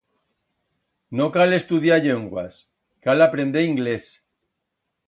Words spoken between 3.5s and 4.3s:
inglés.